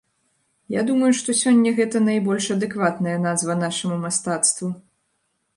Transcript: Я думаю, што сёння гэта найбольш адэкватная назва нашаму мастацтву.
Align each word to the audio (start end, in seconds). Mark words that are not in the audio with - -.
Я 0.75 0.81
думаю, 0.87 1.09
што 1.19 1.35
сёння 1.41 1.73
гэта 1.79 2.01
найбольш 2.09 2.49
адэкватная 2.55 3.15
назва 3.27 3.57
нашаму 3.65 4.03
мастацтву. 4.07 4.73